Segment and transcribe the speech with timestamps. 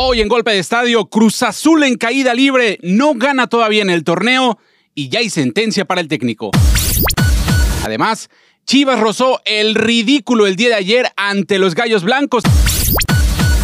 [0.00, 4.04] Hoy en golpe de estadio, Cruz Azul en caída libre, no gana todavía en el
[4.04, 4.56] torneo
[4.94, 6.52] y ya hay sentencia para el técnico.
[7.82, 8.30] Además,
[8.64, 12.44] Chivas rozó el ridículo el día de ayer ante los Gallos Blancos.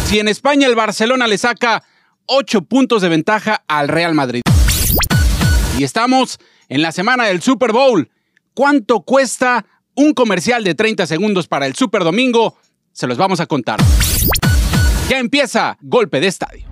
[0.07, 1.83] Si en España el Barcelona le saca
[2.25, 4.41] 8 puntos de ventaja al Real Madrid.
[5.79, 8.09] Y estamos en la semana del Super Bowl.
[8.53, 12.57] ¿Cuánto cuesta un comercial de 30 segundos para el Super Domingo?
[12.91, 13.79] Se los vamos a contar.
[15.07, 16.65] Ya empieza Golpe de Estadio.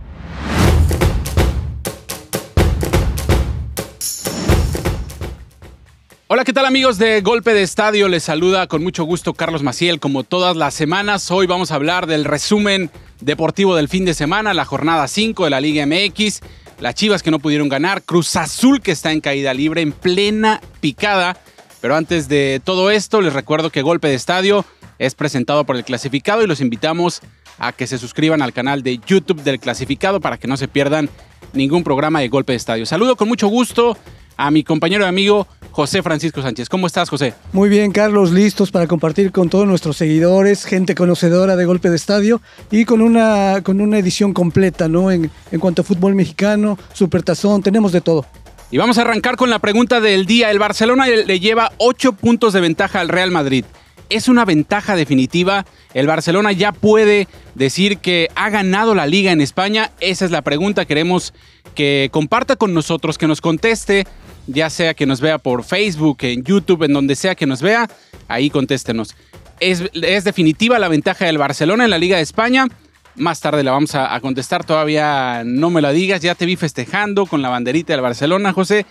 [6.27, 8.07] Hola, ¿qué tal amigos de Golpe de Estadio?
[8.07, 9.99] Les saluda con mucho gusto Carlos Maciel.
[9.99, 12.89] Como todas las semanas, hoy vamos a hablar del resumen
[13.21, 16.41] deportivo del fin de semana, la jornada 5 de la Liga MX,
[16.79, 20.59] las Chivas que no pudieron ganar, Cruz Azul que está en caída libre, en plena
[20.81, 21.37] picada.
[21.83, 24.63] Pero antes de todo esto, les recuerdo que Golpe de Estadio
[24.99, 27.19] es presentado por el clasificado y los invitamos
[27.59, 31.09] a que se suscriban al canal de YouTube del clasificado para que no se pierdan
[31.51, 32.85] ningún programa de golpe de estadio.
[32.85, 33.97] Saludo con mucho gusto
[34.37, 36.69] a mi compañero y amigo José Francisco Sánchez.
[36.69, 37.33] ¿Cómo estás, José?
[37.51, 41.97] Muy bien, Carlos, listos para compartir con todos nuestros seguidores, gente conocedora de golpe de
[41.97, 42.39] estadio
[42.71, 45.11] y con una, con una edición completa, ¿no?
[45.11, 48.25] En, en cuanto a fútbol mexicano, supertazón, tenemos de todo.
[48.73, 50.49] Y vamos a arrancar con la pregunta del día.
[50.49, 53.65] El Barcelona le lleva 8 puntos de ventaja al Real Madrid
[54.09, 55.65] es una ventaja definitiva.
[55.93, 59.91] El Barcelona ya puede decir que ha ganado la liga en España.
[59.99, 60.85] Esa es la pregunta.
[60.85, 61.33] Queremos
[61.73, 64.05] que comparta con nosotros, que nos conteste,
[64.47, 67.89] ya sea que nos vea por Facebook, en YouTube, en donde sea que nos vea.
[68.27, 69.15] Ahí contéstenos.
[69.59, 69.81] ¿Es,
[70.23, 72.67] definitiva la ventaja del Barcelona en la Liga de España?
[73.15, 74.63] Más tarde la vamos a, a contestar.
[74.63, 76.21] Todavía no me la digas.
[76.21, 78.85] Ya te vi festejando con la banderita del Barcelona, José.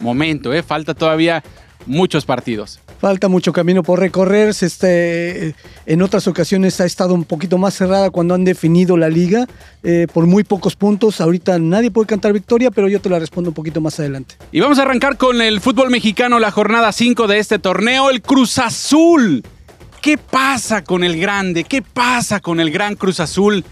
[0.00, 0.62] Momento, ¿eh?
[0.62, 1.42] Falta todavía
[1.86, 2.80] muchos partidos.
[3.00, 4.50] Falta mucho camino por recorrer.
[4.50, 5.54] Este,
[5.86, 9.46] en otras ocasiones ha estado un poquito más cerrada cuando han definido la liga
[9.82, 11.20] eh, por muy pocos puntos.
[11.20, 14.36] Ahorita nadie puede cantar victoria, pero yo te la respondo un poquito más adelante.
[14.52, 18.22] Y vamos a arrancar con el fútbol mexicano, la jornada 5 de este torneo, el
[18.22, 19.42] Cruz Azul.
[20.02, 21.62] ¿Qué pasa con el grande?
[21.62, 23.64] ¿Qué pasa con el gran Cruz Azul?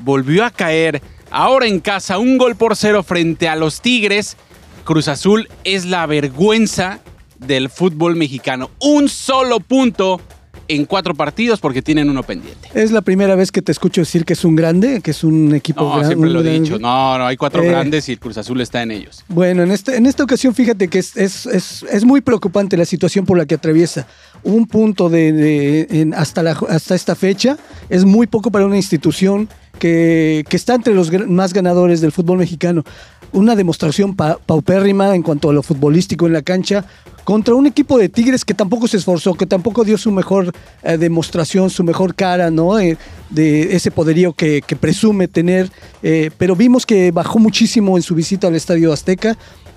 [0.00, 1.02] Volvió a caer.
[1.30, 4.38] Ahora en casa, un gol por cero frente a los Tigres.
[4.84, 7.00] Cruz Azul es la vergüenza
[7.38, 8.70] del fútbol mexicano.
[8.80, 10.22] Un solo punto
[10.68, 12.68] en cuatro partidos porque tienen uno pendiente.
[12.74, 15.54] Es la primera vez que te escucho decir que es un grande, que es un
[15.54, 16.02] equipo grande.
[16.02, 16.78] No, siempre lo he dicho.
[16.78, 19.24] No, no, hay cuatro eh, grandes y el Cruz Azul está en ellos.
[19.28, 23.26] Bueno, en, este, en esta ocasión fíjate que es, es, es, muy preocupante la situación
[23.26, 24.06] por la que atraviesa.
[24.44, 27.56] Un punto de, hasta, hasta esta fecha
[27.88, 32.38] es muy poco para una institución que, que, está entre los más ganadores del fútbol
[32.38, 32.84] mexicano.
[33.32, 36.84] Una demostración paupérrima en cuanto a lo futbolístico en la cancha,
[37.24, 40.98] contra un equipo de Tigres que tampoco se esforzó, que tampoco dio su mejor eh,
[40.98, 42.78] demostración, su mejor cara, ¿no?
[42.78, 42.96] Eh,
[43.30, 45.70] de ese poderío que, presume tener,
[46.02, 49.36] eh, pero vimos que bajó muchísimo en su visita al Estadio Azteca.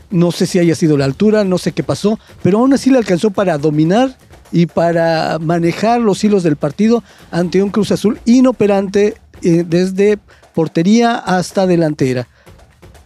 [0.09, 2.97] No sé si haya sido la altura, no sé qué pasó, pero aún así le
[2.97, 4.17] alcanzó para dominar
[4.52, 10.18] y para manejar los hilos del partido ante un Cruz Azul inoperante desde
[10.53, 12.28] portería hasta delantera.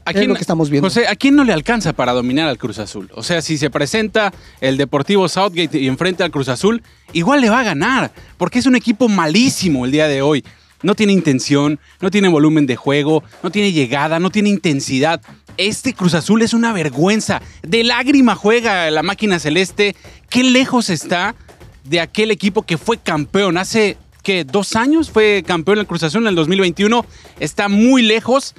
[0.06, 0.88] ¿A quién, lo que estamos viendo.
[0.90, 3.10] José, ¿a quién no le alcanza para dominar al Cruz Azul?
[3.14, 6.82] O sea, si se presenta el Deportivo Southgate y enfrenta al Cruz Azul,
[7.14, 10.44] igual le va a ganar, porque es un equipo malísimo el día de hoy.
[10.82, 15.22] No tiene intención, no tiene volumen de juego, no tiene llegada, no tiene intensidad.
[15.62, 17.40] Este Cruz Azul es una vergüenza.
[17.62, 19.96] De lágrima juega la máquina celeste.
[20.28, 21.36] Qué lejos está
[21.84, 24.44] de aquel equipo que fue campeón hace, ¿qué?
[24.44, 25.12] ¿Dos años?
[25.12, 27.06] Fue campeón el Cruz Azul en el 2021.
[27.40, 28.56] Está muy lejos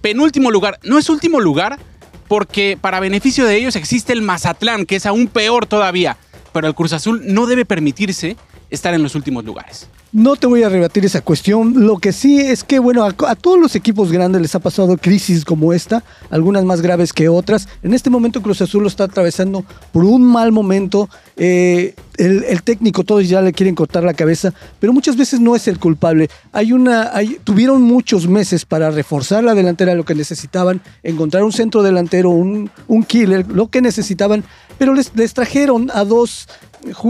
[0.00, 0.78] penúltimo lugar.
[0.84, 1.76] No es último lugar
[2.28, 6.18] porque para beneficio de ellos existe el Mazatlán, que es aún peor todavía.
[6.52, 8.36] Pero el Cruz Azul no debe permitirse
[8.70, 9.88] estar en los últimos lugares.
[10.14, 11.86] No te voy a rebatir esa cuestión.
[11.88, 15.44] Lo que sí es que, bueno, a, todos los equipos grandes les ha pasado crisis
[15.44, 17.66] como esta, algunas más graves que otras.
[17.82, 21.08] En este momento Cruz Azul lo está atravesando por un mal momento.
[21.36, 25.68] Eh, el, técnico, todos ya le quieren cortar la cabeza, pero muchas veces no es
[25.68, 26.28] el culpable.
[26.52, 27.12] Hay una,
[27.44, 32.70] tuvieron muchos meses para reforzar la delantera, lo que necesitaban, encontrar un centro delantero, un,
[32.88, 34.44] un killer, lo que necesitaban,
[34.78, 36.46] pero les, les trajeron a dos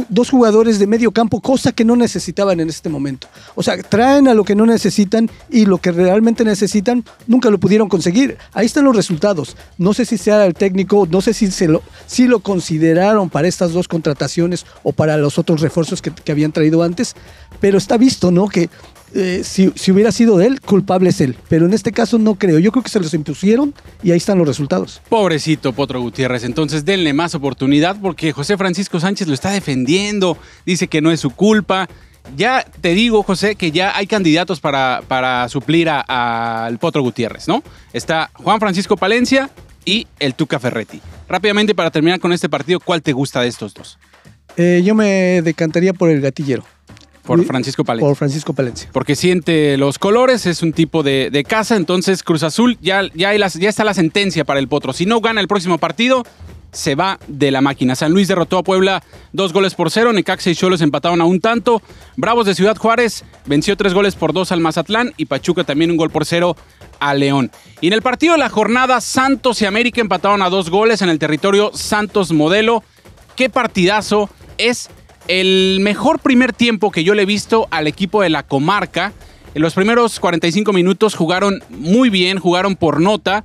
[0.08, 3.28] dos jugadores de medio campo, cosa que no necesitaban en este momento.
[3.54, 7.58] O sea, traen a lo que no necesitan y lo que realmente necesitan nunca lo
[7.58, 8.36] pudieron conseguir.
[8.52, 9.56] Ahí están los resultados.
[9.78, 13.88] No sé si sea el técnico, no sé si, si lo consideraron para estas dos
[13.88, 17.14] contrataciones o para los otros refuerzos que, habían traído antes,
[17.60, 18.48] pero está visto, ¿no?
[18.48, 18.68] Que
[19.14, 21.36] eh, si, hubiera sido él, culpable es él.
[21.48, 22.58] Pero en este caso no creo.
[22.58, 25.00] Yo creo que se los impusieron y ahí están los resultados.
[25.08, 26.44] Pobrecito Potro Gutiérrez.
[26.44, 30.36] Entonces denle más oportunidad porque José Francisco Sánchez lo está defendiendo.
[30.66, 31.88] Dice que no es su culpa.
[32.36, 37.62] ya te digo, José, que ya hay candidatos para, suplir al Potro Gutiérrez, ¿no?
[37.92, 39.50] Está Juan Francisco Palencia
[39.84, 41.00] y el Tuca Ferretti.
[41.28, 43.98] Rápidamente, para terminar con este partido, ¿cuál te gusta de estos dos?
[44.56, 46.64] Eh, yo me decantaría por el gatillero.
[47.24, 48.06] Por Francisco Palencia.
[48.06, 48.90] Por Francisco Palencia.
[48.92, 53.68] Porque siente los colores, es un tipo de, casa, entonces Cruz Azul ya, ya, ya
[53.68, 54.92] está la sentencia para el Potro.
[54.92, 56.24] Si no gana el próximo partido,
[56.74, 57.94] se va de la máquina.
[57.94, 59.02] San Luis derrotó a Puebla
[59.32, 60.12] dos goles por cero.
[60.12, 61.80] Necaxa y Cholos empataron a un tanto.
[62.16, 65.96] Bravos de Ciudad Juárez venció tres goles por dos al Mazatlán y Pachuca también un
[65.96, 66.56] gol por cero
[67.00, 67.50] a León.
[67.80, 71.08] Y en el partido de la jornada, Santos y América empataron a dos goles en
[71.08, 72.82] el territorio Santos Modelo.
[73.36, 74.28] Qué partidazo.
[74.58, 74.88] Es
[75.28, 79.12] el mejor primer tiempo que yo le he visto al equipo de la comarca.
[79.54, 83.44] En los primeros 45 minutos jugaron muy bien, jugaron por nota.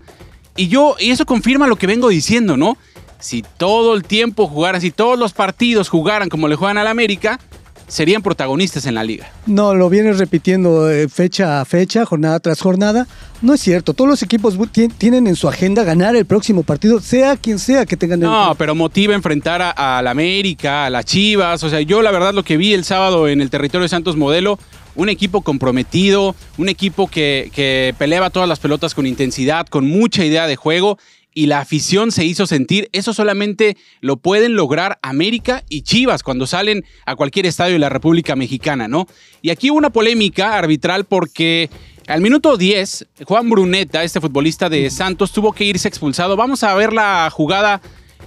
[0.56, 2.78] Y yo, y eso confirma lo que vengo diciendo, ¿no?
[3.20, 7.40] si todo el tiempo jugaran, si todos los partidos jugaran como le juegan al América,
[7.90, 9.30] serían protagonistas en la liga.
[9.46, 13.08] No, lo vienes repitiendo eh, fecha a fecha, jornada tras jornada.
[13.42, 14.58] No es cierto, todos los equipos
[14.98, 18.30] tienen en su agenda ganar el próximo partido, sea quien sea que tengan el...
[18.30, 21.64] No, pero motiva enfrentar a, la América, a las Chivas.
[21.64, 24.18] O sea, yo la verdad lo que vi el sábado en el territorio de Santos
[24.18, 24.60] Modelo,
[24.96, 30.26] un equipo comprometido, un equipo que, que peleaba todas las pelotas con intensidad, con mucha
[30.26, 30.98] idea de juego
[31.40, 32.90] y la afición se hizo sentir.
[32.92, 37.88] Eso solamente lo pueden lograr América y Chivas cuando salen a cualquier estadio de la
[37.88, 39.08] República Mexicana, ¿no?
[39.42, 41.70] Y aquí hubo una polémica arbitral porque
[42.08, 46.36] al minuto 10, Juan Bruneta, este futbolista de Santos, tuvo que irse expulsado.
[46.36, 47.80] Vamos a ver la jugada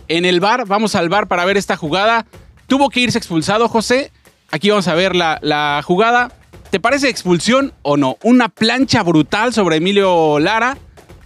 [0.09, 0.65] en el bar.
[0.67, 2.25] Vamos al bar para ver esta jugada.
[2.67, 4.11] Tuvo que irse expulsado, José.
[4.51, 6.33] Aquí vamos a ver la, la jugada.
[6.71, 8.17] ¿Te parece expulsión o no?
[8.23, 10.79] Una plancha brutal sobre Emilio Lara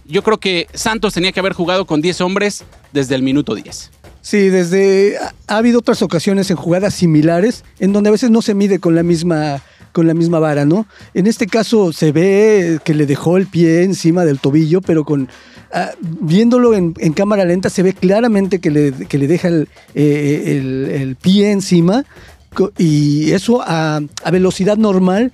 [0.07, 2.63] yo creo que Santos tenía que haber jugado con 10 hombres
[2.93, 3.91] desde el minuto 10.
[4.21, 5.17] Sí, desde
[5.47, 8.95] ha habido otras ocasiones en jugadas similares en donde a veces no se mide con
[8.95, 9.61] la misma
[9.93, 10.85] con la misma vara, ¿no?
[11.13, 15.27] En este caso se ve que le dejó el pie encima del tobillo, pero con
[15.73, 21.15] ah, viéndolo en, cámara lenta se ve claramente que le, le deja el, eh, el,
[21.15, 22.05] pie encima
[22.77, 25.31] y eso a, a velocidad normal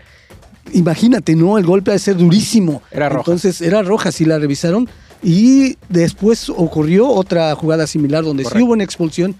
[0.71, 1.57] imagínate, ¿no?
[1.57, 2.81] El golpe ha de ser durísimo.
[2.91, 3.21] Era roja.
[3.21, 4.89] Entonces era roja, sí la revisaron.
[5.21, 9.35] Y después ocurrió otra jugada similar donde sí hubo una expulsión.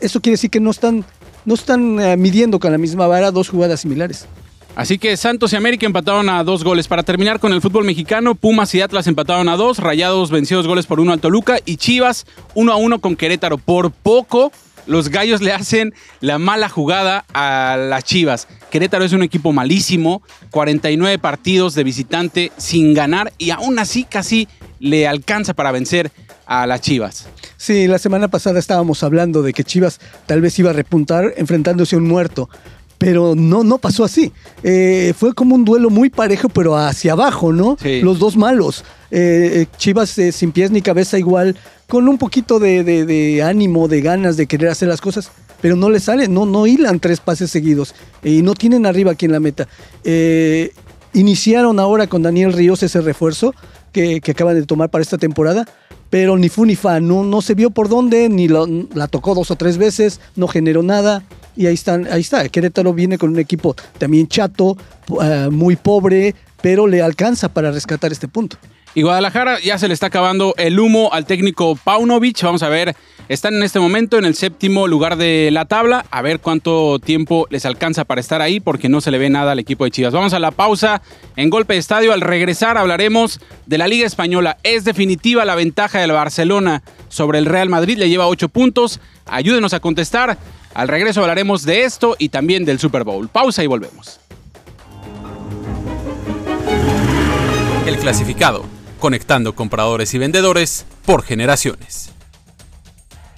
[0.00, 1.04] Eso quiere decir que no están,
[1.44, 4.26] no están eh, midiendo con la misma vara dos jugadas similares.
[4.76, 6.88] Así que Santos y América empataron a dos goles.
[6.88, 10.66] Para terminar con el fútbol mexicano, Pumas y Atlas empataron a dos, Rayados venció dos
[10.66, 13.56] goles por uno al Toluca y Chivas uno a uno con Querétaro.
[13.58, 14.50] Por poco
[14.86, 18.48] los gallos le hacen la mala jugada a las Chivas.
[18.74, 24.48] Querétaro es un equipo malísimo, 49 partidos de visitante sin ganar y aún así casi
[24.80, 26.10] le alcanza para vencer
[26.44, 27.28] a las Chivas.
[27.56, 31.94] Sí, la semana pasada estábamos hablando de que Chivas tal vez iba a repuntar enfrentándose
[31.94, 32.48] a un muerto
[32.98, 34.32] pero no, no pasó así.
[34.62, 37.76] Eh, fue como un duelo muy parejo, pero hacia abajo, ¿no?
[38.02, 38.84] Los dos malos.
[39.10, 41.54] Eh, eh, Chivas sin pies ni cabeza igual,
[41.86, 45.30] con un poquito de, ánimo, de ganas de querer hacer las cosas,
[45.64, 49.24] pero no le sale, no, no hilan tres pases seguidos y no tienen arriba aquí
[49.24, 49.66] en la meta.
[51.14, 53.54] iniciaron ahora con Daniel Ríos ese refuerzo
[53.90, 55.66] que, acaban de tomar para esta temporada,
[56.10, 59.50] pero ni fu ni fa, no, no se vio por dónde, ni la tocó dos
[59.50, 61.24] o tres veces, no generó nada.
[61.56, 64.76] Y ahí, están, ahí está, Querétaro viene con un equipo también chato,
[65.22, 68.58] eh, muy pobre, pero le alcanza para rescatar este punto.
[68.94, 72.42] Y Guadalajara ya se le está acabando el humo al técnico Paunovic.
[72.42, 72.94] Vamos a ver,
[73.28, 76.04] están en este momento en el séptimo lugar de la tabla.
[76.10, 79.52] A ver cuánto tiempo les alcanza para estar ahí, porque no se le ve nada
[79.52, 80.12] al equipo de Chivas.
[80.12, 81.02] Vamos a la pausa
[81.36, 82.12] en golpe de estadio.
[82.12, 84.58] Al regresar hablaremos de la Liga Española.
[84.62, 87.98] Es definitiva la ventaja del Barcelona sobre el Real Madrid.
[87.98, 89.00] Le lleva ocho puntos.
[89.26, 90.38] Ayúdenos a contestar.
[90.74, 93.28] Al regreso hablaremos de esto y también del Super Bowl.
[93.28, 94.20] Pausa y volvemos.
[97.86, 98.64] El clasificado,
[98.98, 102.13] conectando compradores y vendedores por generaciones.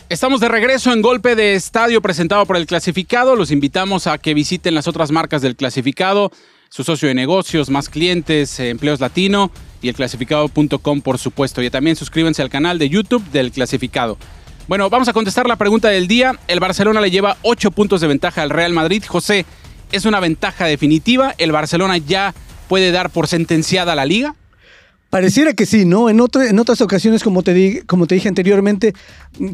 [0.09, 3.35] Estamos de regreso en Golpe de Estadio presentado por el clasificado.
[3.35, 6.31] Los invitamos a que visiten las otras marcas del clasificado,
[6.69, 9.51] su socio de negocios, más clientes, eh, empleos latino
[9.83, 11.61] y el clasificado.com por supuesto.
[11.61, 14.17] Y también suscríbanse al canal de YouTube del clasificado.
[14.69, 16.39] Bueno, vamos a contestar la pregunta del día.
[16.47, 19.03] El Barcelona le lleva 8 puntos de ventaja al Real Madrid.
[19.05, 19.45] José,
[19.91, 21.35] ¿es una ventaja definitiva?
[21.37, 22.33] ¿El Barcelona ya
[22.69, 24.37] puede dar por sentenciada la liga?
[25.17, 26.11] Pareciera que sí, ¿no?
[26.11, 28.93] En, otras ocasiones, como te, como te dije anteriormente,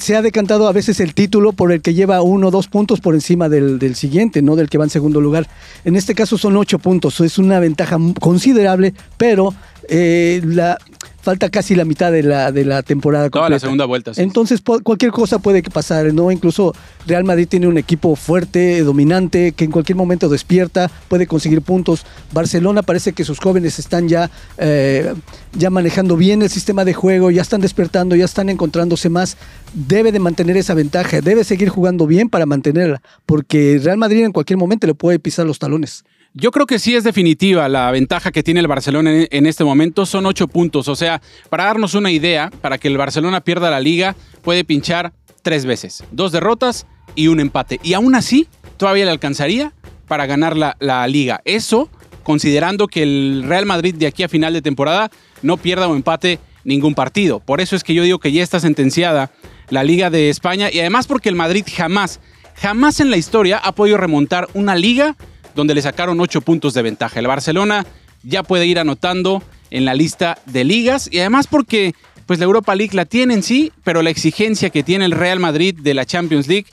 [0.00, 3.00] se ha decantado a veces el título por el que lleva uno o dos puntos
[3.00, 4.56] por encima del, siguiente, ¿no?
[4.56, 5.46] Del que va en segundo lugar.
[5.84, 9.54] En este caso son ocho puntos, es una ventaja considerable, pero
[9.88, 10.78] eh, la,
[11.22, 13.30] falta casi la mitad de la, de la temporada.
[13.30, 14.12] Toda la segunda vuelta.
[14.16, 16.30] Entonces cualquier cosa puede pasar, ¿no?
[16.30, 16.74] Incluso
[17.06, 22.04] Real Madrid tiene un equipo fuerte, dominante, que en cualquier momento despierta, puede conseguir puntos.
[22.32, 25.14] Barcelona parece que sus jóvenes están ya, eh,
[25.52, 29.36] ya manejando bien el sistema de juego, ya están despertando, ya están encontrándose más.
[29.72, 34.32] Debe de mantener esa ventaja, debe seguir jugando bien para mantenerla, porque Real Madrid en
[34.32, 36.04] cualquier momento le puede pisar los talones.
[36.34, 40.06] Yo creo que sí es definitiva la ventaja que tiene el Barcelona en este momento.
[40.06, 40.88] Son ocho puntos.
[40.88, 41.20] O sea,
[41.50, 45.12] para darnos una idea, para que el Barcelona pierda la liga, puede pinchar
[45.42, 46.04] tres veces.
[46.10, 47.80] Dos derrotas y un empate.
[47.82, 48.48] Y aún así,
[48.78, 49.74] todavía le alcanzaría
[50.08, 51.42] para ganar la, la liga.
[51.44, 51.90] Eso
[52.22, 55.10] considerando que el Real Madrid de aquí a final de temporada
[55.42, 57.40] no pierda o empate ningún partido.
[57.40, 59.30] Por eso es que yo digo que ya está sentenciada
[59.68, 62.20] la Liga de España y además porque el Madrid jamás,
[62.54, 65.16] jamás en la historia ha podido remontar una liga
[65.54, 67.18] donde le sacaron 8 puntos de ventaja.
[67.18, 67.86] El Barcelona
[68.22, 71.94] ya puede ir anotando en la lista de ligas y además porque
[72.26, 75.40] pues la Europa League la tiene en sí, pero la exigencia que tiene el Real
[75.40, 76.66] Madrid de la Champions League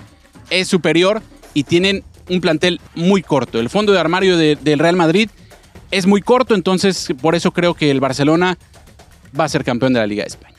[0.50, 1.22] es superior
[1.54, 3.60] y tienen un plantel muy corto.
[3.60, 5.30] El fondo de armario del Real Madrid
[5.92, 8.58] es muy corto, entonces por eso creo que el Barcelona
[9.38, 10.59] va a ser campeón de la Liga de España.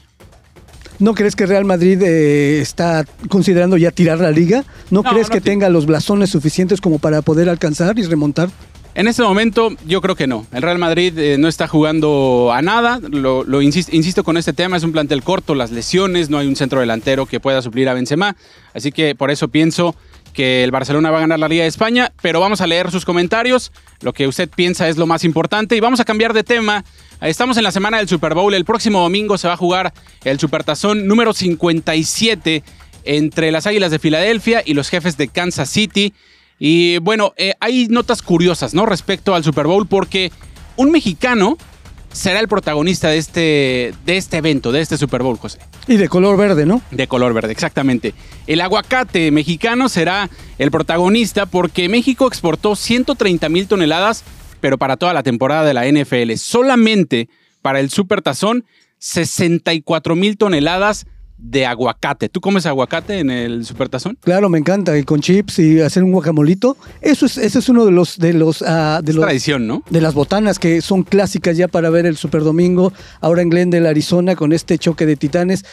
[1.00, 4.64] ¿No crees que Real Madrid eh, está considerando ya tirar la liga?
[4.90, 8.50] ¿No, crees que tenga los blasones suficientes como para poder alcanzar y remontar?
[8.95, 10.47] En este momento yo creo que no.
[10.52, 13.00] El Real Madrid eh, no está jugando a nada.
[13.00, 16.54] Lo, insisto, insisto, con este tema, es un plantel corto, las lesiones, no hay un
[16.54, 18.37] centro delantero que pueda suplir a Benzema.
[18.75, 19.97] Así que por eso pienso
[20.40, 23.04] que el Barcelona va a ganar la Liga de España, pero vamos a leer sus
[23.04, 23.73] comentarios.
[24.00, 26.82] Lo que usted piensa es lo más importante y vamos a cambiar de tema
[27.20, 28.54] Estamos en la semana del Super Bowl.
[28.54, 29.92] El próximo domingo se va a jugar
[30.25, 32.64] el Supertazón número 57
[33.04, 36.14] entre las Águilas de Filadelfia y los jefes de Kansas City.
[36.59, 38.87] Y bueno, eh, hay notas curiosas, ¿no?
[38.87, 40.32] Respecto al Super Bowl, porque
[40.76, 41.59] un mexicano
[42.11, 45.59] será el protagonista de este, de este evento, de este Super Bowl, José.
[45.90, 46.80] Y de color verde, ¿no?
[46.92, 48.14] De color verde, exactamente.
[48.47, 54.25] El aguacate mexicano será el protagonista porque México exportó 130 mil toneladas
[54.61, 56.35] pero para toda la temporada de la NFL.
[56.37, 57.28] Solamente
[57.62, 58.64] para el Super Tazón,
[58.99, 61.06] 64 mil toneladas
[61.40, 62.28] de aguacate.
[62.28, 64.18] ¿Tú comes aguacate en el supertazón?
[64.23, 64.97] Claro, me encanta.
[64.99, 66.76] Y con chips y hacer un guacamolito.
[67.00, 69.82] Eso es, ese es uno de los de los uh, de tradición, ¿no?
[69.90, 72.92] De las botanas que son clásicas ya para ver el Super Domingo.
[73.20, 75.64] Ahora en Glendale, Arizona, con este choque de titanes.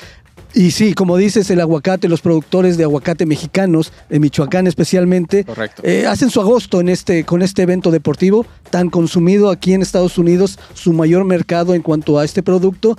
[0.53, 5.45] Y sí, como dices, el aguacate, los productores de aguacate mexicanos, de Michoacán especialmente,
[5.83, 10.17] eh, hacen su agosto en este, con este evento deportivo tan consumido aquí en Estados
[10.17, 12.97] Unidos, su mayor mercado en cuanto a este producto,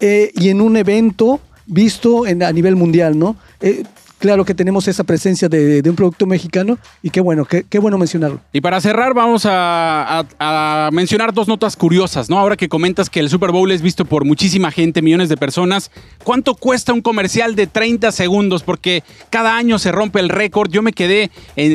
[0.00, 1.40] eh, y en un evento
[1.70, 3.36] visto en, a nivel mundial, ¿no?
[3.60, 3.84] Eh,
[4.18, 8.40] claro que tenemos esa presencia de, un producto mexicano y qué bueno, qué, bueno mencionarlo.
[8.52, 12.38] Y para cerrar vamos a, mencionar dos notas curiosas, ¿no?
[12.38, 15.90] Ahora que comentas que el Super Bowl es visto por muchísima gente, millones de personas,
[16.24, 18.62] ¿cuánto cuesta un comercial de 30 segundos?
[18.62, 20.70] Porque cada año se rompe el récord.
[20.70, 21.30] Yo me quedé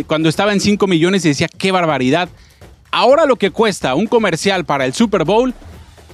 [0.07, 2.29] cuando estaba en 5 millones y decía, qué barbaridad.
[2.91, 5.53] Ahora lo que cuesta un comercial para el Super Bowl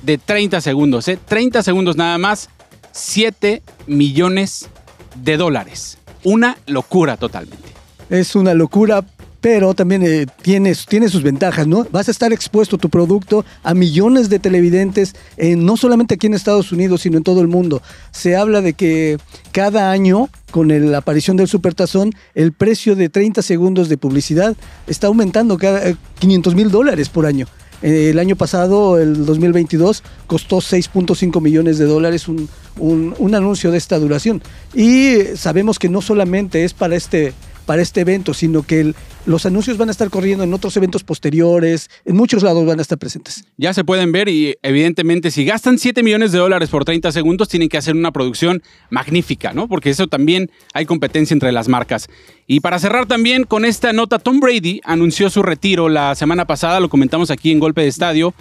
[0.01, 1.19] de 30 segundos, ¿eh?
[1.23, 2.49] 30 segundos nada más,
[2.91, 4.69] 7 millones
[5.15, 7.69] de dólares una locura totalmente.
[8.09, 9.03] Es una locura,
[9.39, 11.87] pero también eh, tiene, sus ventajas, ¿no?
[11.91, 16.71] Vas a estar expuesto tu producto a millones de televidentes, no solamente aquí en Estados
[16.71, 17.81] Unidos, sino en todo el mundo.
[18.11, 19.17] Se habla de que
[19.51, 24.55] cada año, con la aparición del Supertazón, el precio de 30 segundos de publicidad
[24.87, 27.47] está aumentando cada 500 eh, mil dólares por año.
[27.81, 32.47] El año pasado, el 2022, costó 6.5 millones de dólares un,
[32.77, 34.41] un, anuncio de esta duración.
[34.73, 37.33] Y sabemos que no solamente es para este,
[37.65, 38.93] para este evento, sino que
[39.25, 42.81] los anuncios van a estar corriendo en otros eventos posteriores, en muchos lados van a
[42.81, 43.45] estar presentes.
[43.57, 47.49] Ya se pueden ver y evidentemente si gastan 7 millones de dólares por 30 segundos
[47.49, 49.67] tienen que hacer una producción magnífica, ¿no?
[49.67, 52.07] Porque eso también hay competencia entre las marcas.
[52.47, 56.79] Y para cerrar también con esta nota, Tom Brady anunció su retiro la semana pasada,
[56.79, 58.33] lo comentamos aquí en Golpe de Estadio,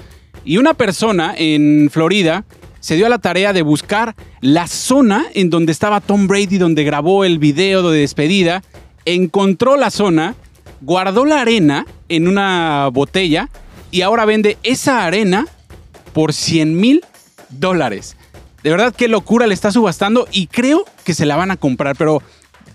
[0.45, 2.45] y una persona en Florida
[2.81, 6.83] se dio a la tarea de buscar la zona en donde estaba Tom Brady, donde
[6.83, 8.63] grabó el video de despedida
[9.05, 10.35] encontró la zona,
[10.81, 13.49] guardó la arena en una botella
[13.91, 15.47] y ahora vende esa arena
[16.13, 17.05] por 100 mil
[17.49, 18.17] dólares.
[18.63, 21.97] De verdad, qué locura le está subastando y creo que se la van a comprar,
[21.97, 22.23] pero,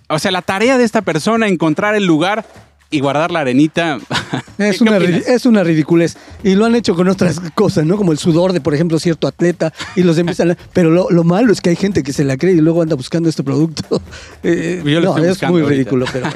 [0.09, 2.45] o sea, la tarea de esta persona, encontrar el lugar
[2.95, 3.99] y guardar la arenita.
[4.57, 6.15] Es una, es una ridiculez.
[6.41, 7.97] Y lo han hecho con otras cosas, ¿no?
[7.97, 11.59] Como el sudor de, por ejemplo, cierto atleta y los empiezan Pero lo, malo es
[11.59, 14.01] que hay gente que se la cree y luego anda buscando este producto.
[14.43, 16.27] Eh, no, es muy ridículo, pero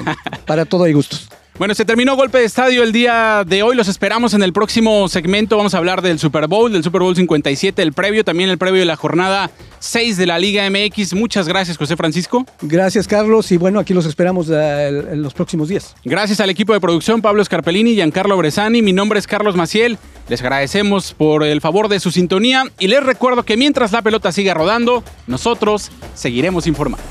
[0.45, 1.29] para todo hay gustos.
[1.59, 3.75] Bueno, se terminó golpe de estadio el día de hoy.
[3.75, 5.57] Los esperamos en el próximo segmento.
[5.57, 8.79] Vamos a hablar del Super Bowl, del Super Bowl 57, el previo, también el previo
[8.79, 11.15] de la jornada 6 de la Liga MX.
[11.15, 12.45] Muchas gracias, José Francisco.
[12.61, 13.51] Gracias, Carlos.
[13.51, 15.97] Y bueno, aquí los esperamos eh, en los próximos días.
[16.05, 18.81] Gracias al equipo de producción, Pablo Scarpellini y Giancarlo Bresani.
[18.81, 19.97] Mi nombre es Carlos Maciel.
[20.29, 24.31] Les agradecemos por el favor de su sintonía y les recuerdo que mientras la pelota
[24.31, 27.03] siga rodando, nosotros seguiremos informando.